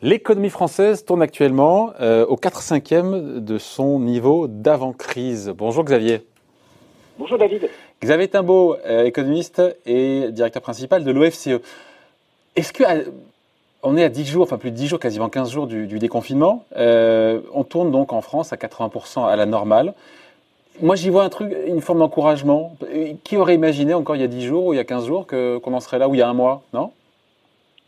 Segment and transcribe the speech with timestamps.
[0.00, 5.52] L'économie française tourne actuellement euh, au 4 5 e de son niveau d'avant-crise.
[5.54, 6.22] Bonjour Xavier.
[7.18, 7.68] Bonjour David.
[8.02, 11.60] Xavier Timbaud, euh, économiste et directeur principal de l'OFCE.
[12.56, 12.84] Est-ce que
[13.82, 16.64] on est à 10 jours, enfin plus de 10 jours, quasiment 15 jours du, déconfinement.
[16.76, 19.94] Euh, on tourne donc en France à 80% à la normale.
[20.80, 22.76] Moi, j'y vois un truc, une forme d'encouragement.
[23.24, 25.26] Qui aurait imaginé encore il y a 10 jours ou il y a 15 jours
[25.26, 26.90] qu'on en serait là, ou il y a un mois, non?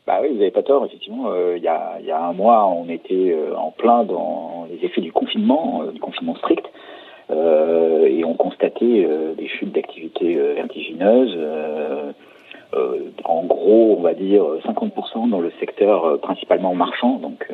[0.07, 1.31] Bah oui, vous n'avez pas tort, effectivement.
[1.31, 4.67] Euh, il, y a, il y a un mois, on était euh, en plein dans
[4.69, 6.67] les effets du confinement, euh, du confinement strict,
[7.33, 9.07] et on constatait
[9.39, 11.39] des chutes d'activité vertigineuses.
[13.25, 17.19] En gros, on va dire 50% dans le secteur principalement marchand.
[17.19, 17.49] Donc,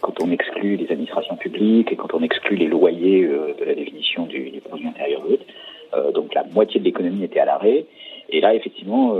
[0.00, 4.26] quand on exclut les administrations publiques et quand on exclut les loyers de la définition
[4.26, 5.40] du, du produit intérieur brut,
[6.14, 7.86] donc la moitié de l'économie était à l'arrêt.
[8.30, 9.14] Et là, effectivement,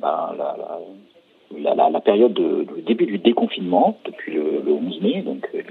[0.00, 0.78] bah, la, la
[1.56, 5.62] la, la, période de, début du déconfinement, depuis le, le 11 mai, donc euh,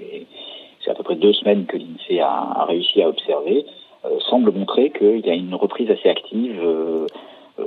[0.83, 3.65] c'est à peu près deux semaines que l'INSEE a, a, réussi à observer,
[4.05, 7.05] euh, semble montrer qu'il y a une reprise assez active euh,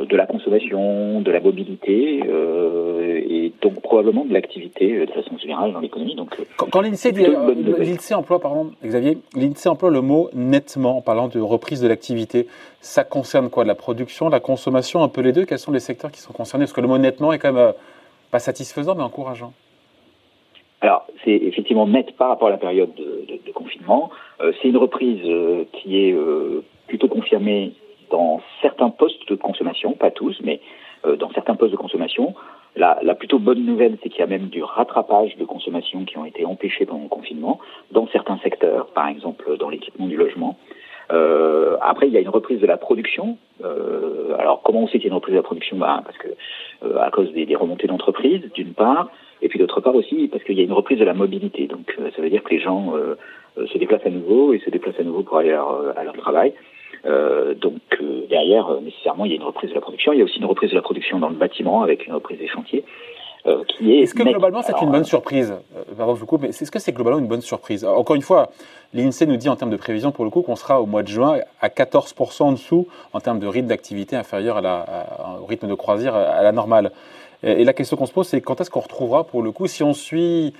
[0.08, 2.20] de la consommation, de la mobilité
[3.28, 6.14] et donc probablement de l'activité de façon générale dans l'économie.
[6.14, 11.40] Donc quand, quand l'INSEE emploie, pardon, Xavier, l'INSEE emploie le mot nettement en parlant de
[11.40, 12.46] reprise de l'activité.
[12.80, 13.64] Ça concerne quoi?
[13.64, 15.44] De la production, la consommation, un peu les deux?
[15.44, 16.64] Quels sont les secteurs qui sont concernés?
[16.64, 17.72] Parce que le mot nettement est quand même
[18.30, 19.52] pas satisfaisant, mais encourageant.
[20.80, 24.10] Alors, c'est effectivement net par rapport à la période de, de, de confinement.
[24.40, 27.72] Euh, c'est une reprise euh, qui est euh, plutôt confirmée
[28.10, 30.60] dans certains postes de consommation, pas tous, mais
[31.06, 32.34] euh, dans certains postes de consommation.
[32.76, 36.16] La, la plutôt bonne nouvelle, c'est qu'il y a même du rattrapage de consommation qui
[36.18, 37.58] ont été empêchés pendant le confinement
[37.90, 40.56] dans certains secteurs, par exemple dans l'équipement du logement.
[41.12, 43.36] Euh, après, il y a une reprise de la production.
[43.64, 45.76] Euh, alors, comment on sait qu'il y a une reprise de la production?
[45.76, 46.28] Bah, Parce que
[46.84, 49.10] euh, à cause des, des remontées d'entreprise, d'une part,
[49.42, 51.66] et puis d'autre part aussi parce qu'il y a une reprise de la mobilité.
[51.66, 53.16] Donc, euh, ça veut dire que les gens euh,
[53.66, 56.16] se déplacent à nouveau et se déplacent à nouveau pour aller à leur, à leur
[56.16, 56.52] travail.
[57.04, 57.80] Donc,
[58.28, 60.12] derrière, nécessairement, il y a une reprise de la production.
[60.12, 62.38] Il y a aussi une reprise de la production dans le bâtiment avec une reprise
[62.38, 62.84] des chantiers.
[63.46, 64.00] Euh, est.
[64.00, 66.78] Est-ce que globalement c'est une bonne surprise euh, Pardon, je vous coupe, mais est-ce que
[66.78, 67.84] c'est globalement une bonne surprise?
[67.84, 68.50] Encore une fois,
[68.92, 71.08] l'INSEE nous dit en termes de prévision pour le coup qu'on sera au mois de
[71.08, 74.86] juin à 14% en dessous en termes de rythme d'activité inférieur à la,
[75.40, 76.92] au rythme de croisière à la normale.
[77.42, 79.82] Et, la question qu'on se pose, c'est quand est-ce qu'on retrouvera pour le coup, si
[79.82, 80.52] on suit,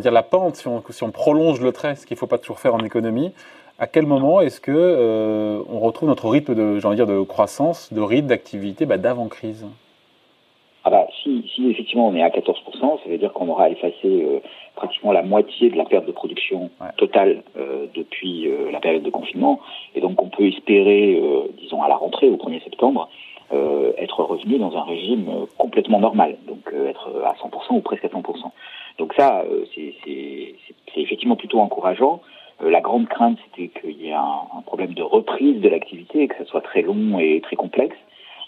[0.00, 2.38] dire la pente, si on, si on prolonge le trait, ce qu'il ne faut pas
[2.38, 3.32] toujours faire en économie,
[3.78, 8.00] à quel moment est-ce que euh, on retrouve notre rythme de, dire, de croissance, de
[8.00, 9.66] rythme d'activité bah, d'avant crise
[10.86, 14.04] ah bah, si, si effectivement on est à 14%, ça veut dire qu'on aura effacé
[14.04, 14.38] euh,
[14.76, 19.10] pratiquement la moitié de la perte de production totale euh, depuis euh, la période de
[19.10, 19.58] confinement.
[19.96, 21.20] Et donc on peut espérer,
[21.60, 23.08] disons à la rentrée, au 1er septembre,
[23.98, 28.22] être revenu dans un régime complètement normal, donc être à 100% ou presque à 100%.
[28.98, 29.44] Donc ça,
[29.74, 30.54] c'est
[30.96, 32.20] effectivement plutôt encourageant.
[32.60, 36.36] La grande crainte, c'était qu'il y ait un, problème de reprise de l'activité et que
[36.36, 37.96] ça soit très long et très complexe.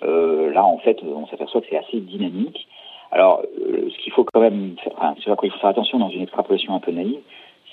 [0.02, 2.68] Euh, là, en fait, on s'aperçoit que c'est assez dynamique.
[3.10, 6.10] Alors, euh, ce qu'il faut quand même, enfin, ce à il faut faire attention dans
[6.10, 7.20] une extrapolation un peu naïve,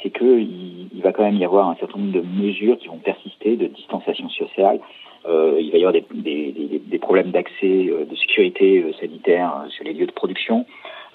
[0.02, 2.98] c'est qu'il il va quand même y avoir un certain nombre de mesures qui vont
[2.98, 4.80] persister, de distanciation sociale.
[5.28, 9.66] Euh, il va y avoir des, des, des, des problèmes d'accès, euh, de sécurité sanitaire
[9.70, 10.66] sur les lieux de production.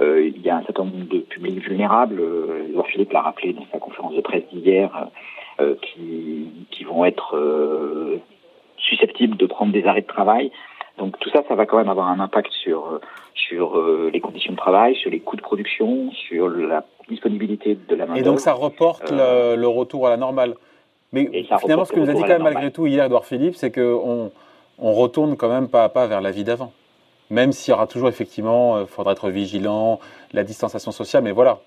[0.01, 2.21] Euh, il y a un certain nombre de publics vulnérables.
[2.71, 5.09] Edouard Philippe l'a rappelé dans sa conférence de presse d'hier,
[5.83, 7.37] qui, qui vont être
[8.79, 10.51] susceptibles de prendre des arrêts de travail.
[10.99, 13.01] Donc tout ça, ça va quand même avoir un impact sur euh,
[13.35, 17.95] sur euh, les conditions de travail, sur les coûts de production, sur la disponibilité de
[17.95, 18.15] la main.
[18.17, 20.55] Et donc ça reporte euh, le, retour à la normale.
[21.13, 23.73] Mais finalement, ce que nous a dit quand même malgré tout hier Edouard Philippe, c'est
[23.73, 24.31] qu'on
[24.79, 26.73] on retourne quand même pas à pas vers la vie d'avant.
[27.31, 30.01] Même s'il y aura toujours effectivement, il faudra être vigilant,
[30.33, 31.61] la distanciation sociale, mais voilà.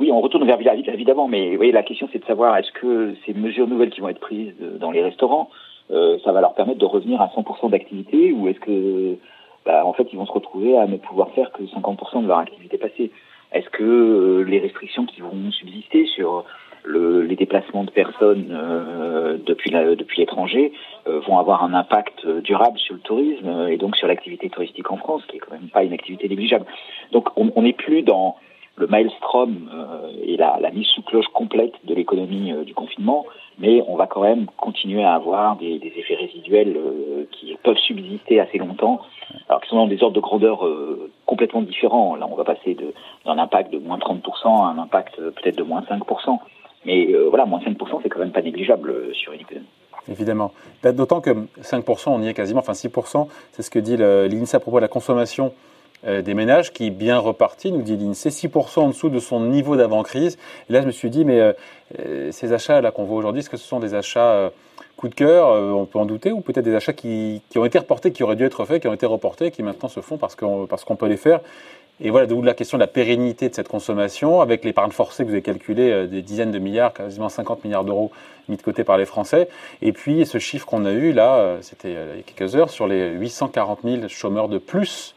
[0.00, 2.72] Oui, on retourne vers la vie d'avant, mais vous la question c'est de savoir est-ce
[2.72, 5.50] que ces mesures nouvelles qui vont être prises dans les restaurants,
[5.92, 9.16] euh, ça va leur permettre de revenir à 100% d'activité ou est-ce que
[9.64, 12.38] bah, en fait ils vont se retrouver à ne pouvoir faire que 50% de leur
[12.38, 13.12] activité passée?
[13.52, 16.44] Est-ce que euh, les restrictions qui vont subsister sur
[16.82, 20.72] le, les déplacements de personnes euh, depuis depuis l'étranger
[21.06, 24.96] euh, vont avoir un impact durable sur le tourisme et donc sur l'activité touristique en
[24.96, 26.66] France, qui est quand même pas une activité négligeable?
[27.12, 28.36] Donc on n'est plus dans
[28.76, 33.24] le maelstrom euh, et la, mise sous cloche complète de l'économie euh, du confinement,
[33.58, 38.40] mais on va quand même continuer à avoir des, effets résiduels euh, qui peuvent subsister
[38.40, 39.00] assez longtemps,
[39.48, 40.66] alors qui sont dans des ordres de grandeur
[41.26, 42.16] complètement différents.
[42.16, 42.76] Là, on va passer
[43.24, 46.38] d'un impact de moins 30% à un impact peut-être de moins 5%.
[46.84, 49.66] Mais voilà, moins 5%, c'est quand même pas négligeable sur une économie.
[50.08, 50.52] Évidemment.
[50.82, 51.30] D'autant que
[51.62, 54.82] 5%, on y est quasiment, enfin 6%, c'est ce que dit l'INSEE à propos de
[54.82, 55.52] la consommation
[56.06, 59.40] euh, des ménages qui est bien reparti, nous dit l'INSEE, 6% en dessous de son
[59.40, 60.36] niveau d'avant-crise.
[60.68, 61.52] Et là, je me suis dit, mais euh,
[62.00, 64.50] euh, ces achats là qu'on voit aujourd'hui, est-ce que ce sont des achats
[64.96, 68.12] coup de cœur, on peut en douter, ou peut-être des achats qui, ont été reportés,
[68.12, 70.96] qui auraient dû être faits, qui ont été reportés, qui maintenant se font parce qu'on
[70.96, 71.40] peut les faire?
[72.00, 75.28] Et voilà, d'où la question de la pérennité de cette consommation, avec l'épargne forcée que
[75.28, 78.12] vous avez calculé, des dizaines de milliards, quasiment 50 milliards d'euros
[78.48, 79.48] mis de côté par les Français.
[79.82, 82.86] Et puis ce chiffre qu'on a eu là, c'était il y a quelques heures, sur
[82.86, 85.14] les 840 000 chômeurs de plus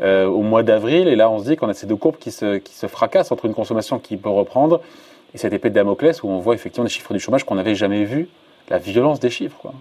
[0.00, 1.08] euh, au mois d'avril.
[1.08, 3.32] Et là, on se dit qu'on a ces deux courbes qui se, qui se fracassent
[3.32, 4.80] entre une consommation qui peut reprendre
[5.34, 7.74] et cette épée de Damoclès où on voit effectivement des chiffres du chômage qu'on n'avait
[7.74, 8.28] jamais vu,
[8.68, 9.56] la violence des chiffres.
[9.60, 9.74] Quoi.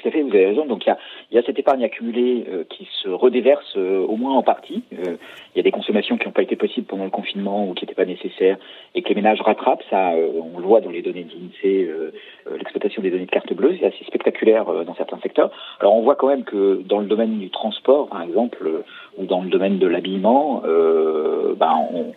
[0.00, 0.64] Tout à fait, vous avez raison.
[0.64, 0.94] Donc il
[1.32, 4.82] y a, cette épargne accumulée euh, qui se redéverse euh, au moins en partie.
[4.92, 5.16] Euh,
[5.54, 7.84] il y a des consommations qui n'ont pas été possibles pendant le confinement ou qui
[7.84, 8.56] n'étaient pas nécessaires
[8.94, 9.82] et que les ménages rattrapent.
[9.90, 10.12] Ça,
[10.54, 11.90] on le voit dans les données de l'INSEE,
[12.56, 15.50] l'exploitation des données de carte bleue, c'est assez spectaculaire dans certains secteurs.
[15.80, 18.84] Alors on voit quand même que dans le domaine du transport, par exemple,
[19.18, 22.12] ou dans le domaine de l'habillement, ben on,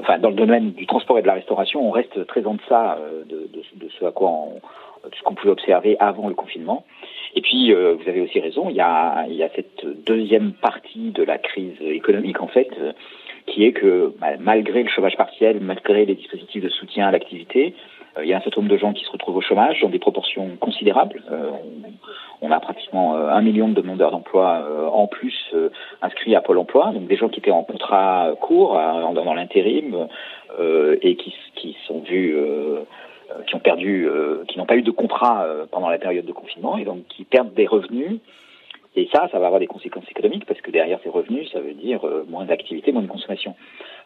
[0.00, 2.98] enfin dans le domaine du transport et de la restauration, on reste très en deçà
[3.28, 4.60] de, de, de ce à quoi on
[5.16, 6.84] ce qu'on pouvait observer avant le confinement.
[7.36, 11.36] Et puis, euh, vous avez aussi raison, il y, a, cette deuxième partie de la
[11.36, 12.92] crise économique, en fait, euh,
[13.46, 17.74] qui est que bah, malgré le chômage partiel, malgré les dispositifs de soutien à l'activité,
[18.16, 19.90] euh, il y a un certain nombre de gens qui se retrouvent au chômage dans
[19.90, 21.22] des proportions considérables.
[22.40, 25.54] On, a pratiquement un million de demandeurs d'emploi en plus
[26.00, 28.74] inscrits à Pôle Emploi, donc des gens qui étaient en contrat court,
[29.14, 30.06] dans l'intérim,
[31.02, 32.36] et qui, sont vus
[33.46, 36.32] qui ont perdu, euh, qui n'ont pas eu de contrat euh, pendant la période de
[36.32, 38.20] confinement et donc qui perdent des revenus.
[38.94, 41.74] Et ça, ça va avoir des conséquences économiques parce que derrière ces revenus, ça veut
[41.74, 43.54] dire moins d'activité, moins de consommation,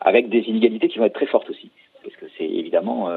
[0.01, 1.71] avec des inégalités qui vont être très fortes aussi,
[2.03, 3.09] parce que c'est évidemment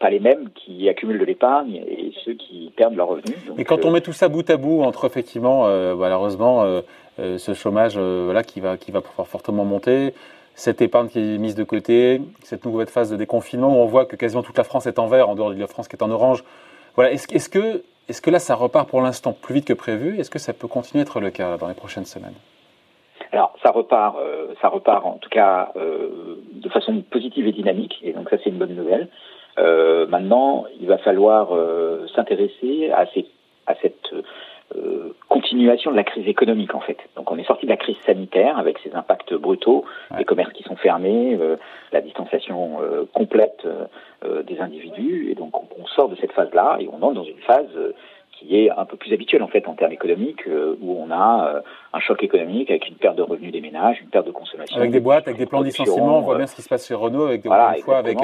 [0.00, 3.36] pas les mêmes qui accumulent de l'épargne et ceux qui perdent leurs revenus.
[3.56, 6.82] et quand on met tout ça bout à bout entre effectivement, malheureusement,
[7.18, 10.14] ce chômage voilà, qui va qui va pouvoir fortement monter,
[10.54, 14.04] cette épargne qui est mise de côté, cette nouvelle phase de déconfinement où on voit
[14.04, 16.02] que quasiment toute la France est en vert, en dehors de la France qui est
[16.02, 16.44] en orange.
[16.94, 17.12] Voilà.
[17.12, 20.18] Est-ce est que, est que là, ça repart pour l'instant plus vite que prévu?
[20.18, 22.34] Est-ce que ça peut continuer à être le cas dans les prochaines semaines?
[23.32, 27.98] Alors ça repart, euh, ça repart en tout cas euh, de façon positive et dynamique,
[28.02, 29.08] et donc ça c'est une bonne nouvelle.
[29.58, 31.50] Euh, maintenant, il va falloir
[32.14, 33.06] s'intéresser à,
[33.66, 34.10] à cette
[34.76, 36.98] euh, continuation de la crise économique en fait.
[37.16, 39.84] Donc on est sorti de la crise sanitaire avec ses impacts brutaux,
[40.16, 41.56] les commerces qui sont fermés, euh,
[41.92, 43.66] la distanciation euh, complète
[44.46, 47.66] des individus, et donc on, sort de cette phase-là et on entre dans une phase
[48.42, 51.54] qui est un peu plus habituel en fait en termes économiques, euh, où on a
[51.56, 51.60] euh,
[51.92, 54.76] un choc économique avec une perte de revenus des ménages, une perte de consommation.
[54.76, 56.86] Avec des boîtes, avec des plans de licenciement, on voit bien ce qui se passe
[56.86, 58.18] chez Renault, avec fois, avec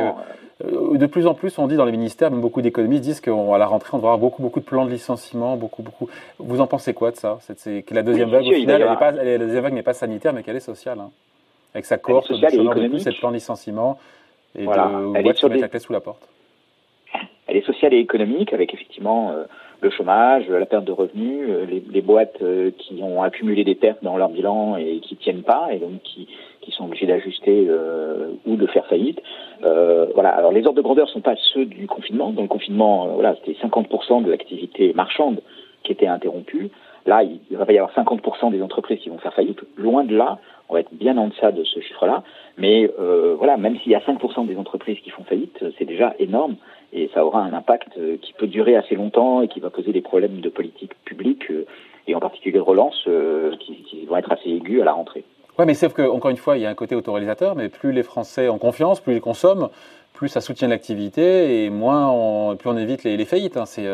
[0.64, 3.30] euh, de plus en plus, on dit dans les ministères, même beaucoup d'économistes disent qu'à
[3.30, 6.08] la rentrée, on va avoir beaucoup, beaucoup de plans de licenciement, beaucoup, beaucoup.
[6.38, 7.38] Vous en pensez quoi de ça?
[7.40, 10.32] C'est que la deuxième vague, au final, elle pas, la deuxième vague n'est pas sanitaire,
[10.32, 11.10] mais qu'elle est sociale, hein.
[11.74, 13.98] avec sa course, de plus, cette plan de licenciement
[14.58, 14.86] et voilà.
[14.86, 16.28] de boîtes qui mettent la clé sous la porte.
[17.46, 19.32] Elle est sociale et économique, avec effectivement
[19.80, 23.74] le chômage, la perte de revenus, euh, les, les, boîtes euh, qui ont accumulé des
[23.74, 26.26] pertes dans leur bilan et qui tiennent pas et donc qui,
[26.60, 29.20] qui sont obligés d'ajuster euh, ou de faire faillite.
[29.64, 30.30] Euh, voilà.
[30.30, 32.30] Alors les ordres de grandeur sont pas ceux du confinement.
[32.30, 35.40] Dans le confinement, voilà, c'était 50% de l'activité marchande
[35.84, 36.70] qui était interrompue.
[37.08, 39.60] Là, il va pas y avoir 50% des entreprises qui vont faire faillite.
[39.78, 40.36] Loin de là,
[40.68, 42.22] on va être bien en deçà de ce chiffre-là.
[42.58, 46.14] Mais euh, voilà, même s'il y a 5% des entreprises qui font faillite, c'est déjà
[46.18, 46.56] énorme
[46.92, 49.92] et ça aura un impact euh, qui peut durer assez longtemps et qui va poser
[49.92, 51.64] des problèmes de politique publique euh,
[52.06, 55.24] et en particulier de relance euh, qui, vont être assez aigus à la rentrée.
[55.58, 58.02] Oui, mais sauf qu'encore une fois, il y a un côté autoréalisateur, mais plus les
[58.02, 59.70] Français ont confiance, plus ils consomment,
[60.12, 63.56] plus ça soutient l'activité et moins plus on évite les, les faillites.
[63.56, 63.64] Hein.
[63.64, 63.86] C'est,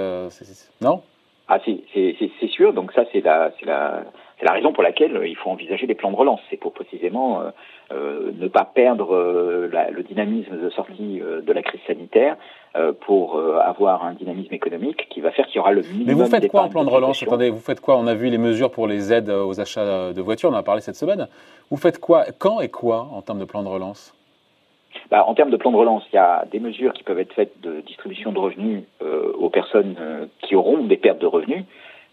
[0.81, 1.01] non?
[1.49, 2.73] Ah, c'est sûr.
[2.73, 4.05] Donc ça, c'est la, la,
[4.43, 6.41] la raison pour laquelle il faut envisager des plans de relance.
[6.51, 7.43] C'est pour précisément
[7.93, 12.37] euh, ne pas perdre euh, le dynamisme de sortie euh, de la crise sanitaire
[13.03, 16.07] pour avoir un dynamisme économique qui va faire qu'il y aura le minimum.
[16.09, 18.31] Mais vous faites quoi en plan de relance Attendez, vous faites quoi On a vu
[18.31, 21.29] les mesures pour les aides aux achats de voitures, on en a parlé cette semaine.
[21.71, 24.13] Vous faites quoi Quand et quoi en termes de plan de relance
[25.11, 27.33] bah, en termes de plan de relance, il y a des mesures qui peuvent être
[27.35, 28.83] faites de distribution de revenus
[29.39, 29.97] aux personnes
[30.43, 31.65] qui auront des pertes de revenus.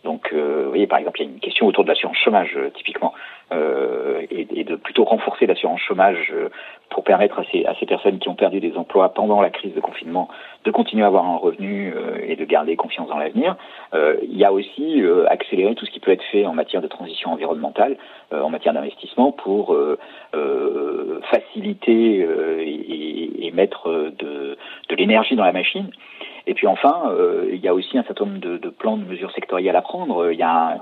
[0.03, 3.13] Donc, vous voyez, par exemple, il y a une question autour de l'assurance chômage, typiquement.
[3.53, 6.49] Euh, et, de plutôt renforcer l'assurance chômage euh,
[6.89, 9.73] pour permettre à ces, à ces personnes qui ont perdu des emplois pendant la crise
[9.73, 10.29] de confinement
[10.63, 13.57] de continuer à avoir un revenu euh, et de garder confiance dans l'avenir.
[13.93, 17.31] il y a aussi accélérer tout ce qui peut être fait en matière de transition
[17.31, 17.97] environnementale,
[18.31, 19.75] en matière d'investissement pour
[21.29, 22.25] faciliter
[22.59, 24.57] et, et, mettre de,
[24.89, 25.89] de l'énergie dans la machine.
[26.47, 27.11] Et puis enfin,
[27.51, 30.31] il y a aussi un certain nombre de, de plans de mesures sectorielles à prendre.
[30.31, 30.79] Il y a un,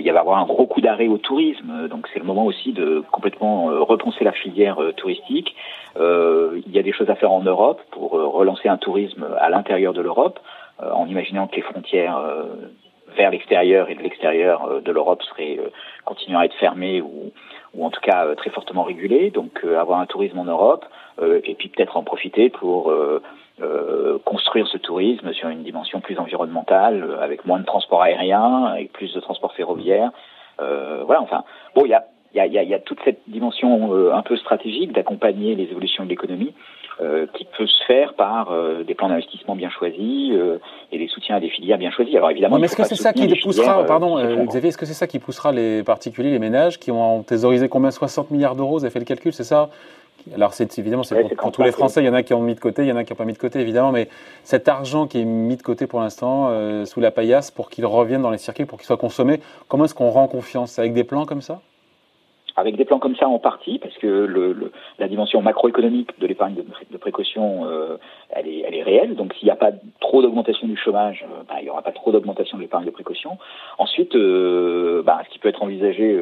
[0.00, 2.72] il va y avoir un gros coup d'arrêt au tourisme, donc c'est le moment aussi
[2.72, 5.54] de complètement euh, repenser la filière euh, touristique.
[5.96, 9.48] Euh, il y a des choses à faire en Europe pour relancer un tourisme à
[9.48, 10.40] l'intérieur de l'Europe,
[10.82, 12.20] en imaginant que les frontières
[13.16, 15.60] vers l'extérieur et de l'extérieur de l'Europe seraient
[16.04, 17.32] continuant à être fermées ou,
[17.74, 19.30] ou en tout cas très fortement régulées.
[19.30, 20.84] Donc avoir un tourisme en Europe
[21.22, 22.92] et puis peut-être en profiter pour
[23.62, 28.64] euh, construire ce tourisme sur une dimension plus environnementale, euh, avec moins de transport aérien,
[28.64, 30.10] avec plus de transport ferroviaire.
[30.60, 31.44] Euh, voilà, enfin,
[31.74, 34.92] bon, il y a, y, a, y a, toute cette dimension euh, un peu stratégique
[34.92, 36.52] d'accompagner les évolutions de l'économie.
[37.00, 38.52] Euh, qui peut se faire par
[38.86, 40.32] des plans d'investissement bien choisis
[40.92, 42.16] et des soutiens à des filières bien choisies.
[42.16, 44.14] Alors évidemment, mais est-ce que c'est ça qui poussera, pardon,
[44.46, 47.90] Xavier, est-ce que c'est ça qui poussera les particuliers, les ménages qui ont thésaurisé combien
[47.90, 49.70] 60 milliards d'euros Vous avez fait le calcul, c'est ça?
[50.32, 52.02] Alors, c'est évidemment, c'est pour, tous les Français.
[52.02, 53.16] Il y en a qui ont mis de côté, il y en a qui n'ont
[53.16, 53.92] pas mis de côté, évidemment.
[53.92, 54.08] Mais
[54.42, 57.84] cet argent qui est mis de côté pour l'instant, euh, sous la paillasse, pour qu'il
[57.84, 60.78] revienne dans les circuits, pour qu'il soit consommé, comment est-ce qu'on rend confiance?
[60.78, 61.60] Avec des plans comme ça?
[62.56, 66.54] Avec des plans comme ça en partie, parce que le, la dimension macroéconomique de l'épargne
[66.54, 67.96] de, précaution, euh,
[68.30, 69.16] elle, est, elle est réelle.
[69.16, 71.90] Donc s'il n'y a pas trop d'augmentation du chômage, euh, bah, il n'y aura pas
[71.90, 73.38] trop d'augmentation de l'épargne de précaution.
[73.78, 76.16] Ensuite, euh, bah, ce qui peut être envisagé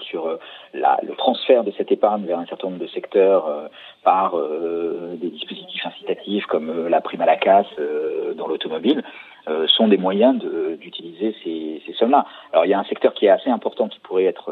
[0.00, 0.38] sur, sur
[0.74, 3.68] la, le transfert de cette épargne vers un certain nombre de secteurs
[4.02, 4.34] par
[5.14, 7.66] des dispositifs incitatifs comme la prime à la casse
[8.36, 9.02] dans l'automobile,
[9.66, 10.42] sont des moyens
[10.80, 12.24] d'utiliser ces, ces sommes-là.
[12.52, 14.50] Alors il y a un secteur qui est assez important qui pourrait être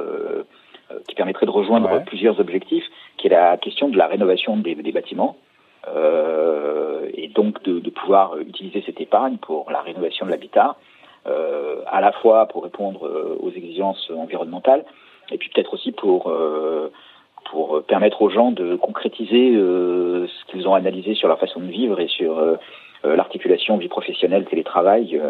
[0.90, 2.84] euh, qui permettrait de rejoindre plusieurs objectifs,
[3.16, 5.36] qui est la question de la rénovation des, des bâtiments.
[5.88, 10.76] Euh, et donc de, de, pouvoir utiliser cette épargne pour la rénovation de l'habitat,
[11.26, 14.84] euh, à la fois pour répondre euh, aux exigences environnementales,
[15.30, 16.90] et puis peut-être aussi pour euh,
[17.50, 21.66] pour permettre aux gens de concrétiser euh, ce qu'ils ont analysé sur leur façon de
[21.66, 22.40] vivre et sur
[23.02, 25.20] l'articulation vie professionnelle, télétravail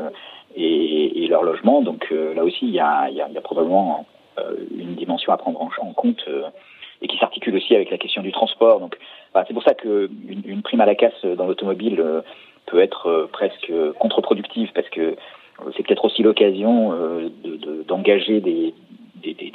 [0.57, 1.83] et, et, leur logement.
[1.83, 4.07] Donc là aussi, il y a, il y a, y a probablement
[4.41, 6.43] euh, une dimension à prendre en, compte euh,
[7.03, 8.79] et qui s'articule aussi avec la question du transport.
[8.79, 8.97] Donc,
[9.35, 12.21] c'est pour ça qu'une une prime à la casse dans l'automobile euh,
[12.67, 15.17] peut être presque contre-productive parce que
[15.77, 16.95] c'est peut-être aussi l'occasion
[17.87, 18.73] d'engager des,
[19.17, 19.51] des, des,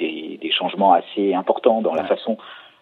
[0.55, 2.38] changements assez importants dans la façon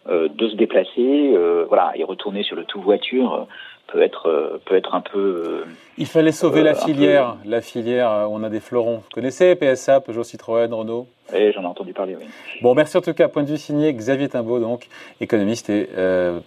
[0.09, 1.35] de se déplacer,
[1.67, 3.47] voilà, et retourner sur le tout voiture
[3.87, 5.19] peut être, euh, peut être un peu.
[5.19, 5.65] Euh,
[5.97, 7.37] Il fallait sauver la filière.
[7.45, 8.97] La filière, euh, on a des fleurons.
[8.97, 11.07] Vous connaissez PSA, Peugeot, Citroën, Renault?
[11.33, 12.25] Oui, j'en ai entendu parler, oui.
[12.61, 13.27] Bon, merci en tout cas.
[13.27, 14.87] Point de vue signé Xavier Timbaud, donc
[15.21, 15.89] économiste et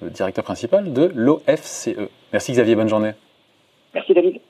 [0.03, 1.97] directeur principal de l'OFCE.
[2.33, 3.13] Merci Xavier, bonne journée.
[3.95, 4.41] Merci David.